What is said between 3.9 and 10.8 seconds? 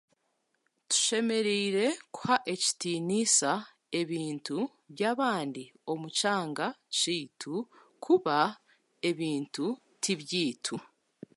ebintu by'abandi omu kyanga kyaitu kuba ebintu tibyaitu